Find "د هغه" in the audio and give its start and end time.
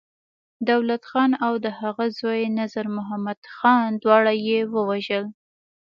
1.65-2.05